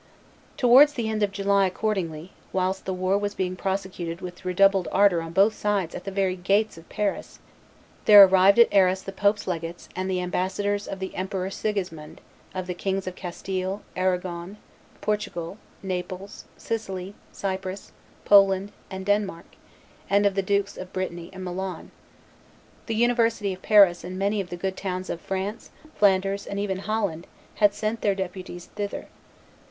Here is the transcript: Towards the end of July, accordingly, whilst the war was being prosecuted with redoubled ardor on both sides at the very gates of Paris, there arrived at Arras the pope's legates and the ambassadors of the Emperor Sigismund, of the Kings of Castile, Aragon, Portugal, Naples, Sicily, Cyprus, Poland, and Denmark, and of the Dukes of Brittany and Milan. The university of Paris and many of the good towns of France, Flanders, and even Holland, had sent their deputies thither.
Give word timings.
Towards 0.57 0.93
the 0.93 1.07
end 1.07 1.21
of 1.21 1.31
July, 1.31 1.67
accordingly, 1.67 2.33
whilst 2.51 2.85
the 2.85 2.91
war 2.93 3.19
was 3.19 3.35
being 3.35 3.55
prosecuted 3.55 4.19
with 4.19 4.43
redoubled 4.43 4.87
ardor 4.91 5.21
on 5.21 5.31
both 5.31 5.53
sides 5.53 5.93
at 5.93 6.05
the 6.05 6.11
very 6.11 6.35
gates 6.35 6.75
of 6.75 6.89
Paris, 6.89 7.37
there 8.05 8.23
arrived 8.25 8.57
at 8.57 8.73
Arras 8.73 9.03
the 9.03 9.11
pope's 9.11 9.45
legates 9.45 9.89
and 9.95 10.09
the 10.09 10.19
ambassadors 10.19 10.87
of 10.87 10.97
the 10.97 11.13
Emperor 11.13 11.51
Sigismund, 11.51 12.19
of 12.55 12.65
the 12.65 12.73
Kings 12.73 13.05
of 13.05 13.15
Castile, 13.15 13.83
Aragon, 13.95 14.57
Portugal, 15.01 15.59
Naples, 15.83 16.45
Sicily, 16.57 17.13
Cyprus, 17.31 17.91
Poland, 18.25 18.71
and 18.89 19.05
Denmark, 19.05 19.45
and 20.09 20.25
of 20.25 20.33
the 20.33 20.41
Dukes 20.41 20.77
of 20.79 20.91
Brittany 20.91 21.29
and 21.31 21.43
Milan. 21.43 21.91
The 22.87 22.95
university 22.95 23.53
of 23.53 23.61
Paris 23.61 24.03
and 24.03 24.17
many 24.17 24.41
of 24.41 24.49
the 24.49 24.57
good 24.57 24.75
towns 24.75 25.11
of 25.11 25.21
France, 25.21 25.69
Flanders, 25.93 26.47
and 26.47 26.57
even 26.59 26.79
Holland, 26.79 27.27
had 27.57 27.75
sent 27.75 28.01
their 28.01 28.15
deputies 28.15 28.65
thither. 28.73 29.07